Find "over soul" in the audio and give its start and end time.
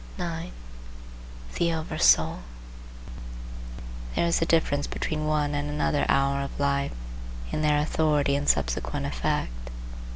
1.71-2.39